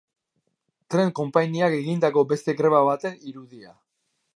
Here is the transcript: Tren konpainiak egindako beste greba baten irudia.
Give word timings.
Tren 0.93 1.11
konpainiak 1.21 1.77
egindako 1.83 2.27
beste 2.33 2.59
greba 2.63 2.85
baten 2.91 3.23
irudia. 3.33 3.77